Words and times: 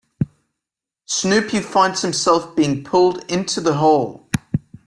Snoopy 1.05 1.59
finds 1.61 2.01
himself 2.01 2.55
being 2.55 2.83
pulled 2.83 3.23
into 3.31 3.61
the 3.61 3.75
hole. 3.75 4.27